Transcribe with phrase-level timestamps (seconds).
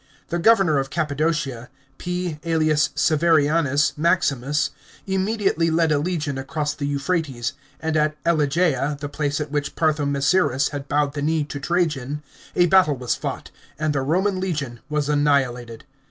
[0.17, 1.67] * The go vernor of Cap,>adocia,
[1.99, 2.39] P.
[2.43, 4.71] ^Elius Severianus Maximus,
[5.05, 10.71] immediately led a legion across the Euphrates, and at Elegeia— the place at v\hi£h Parthomasiris
[10.71, 12.23] had bowed the knee to Trajan—
[12.55, 15.83] a battle was fought, anu the Roman legion was annihilated.